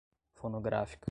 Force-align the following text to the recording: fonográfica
fonográfica 0.33 0.99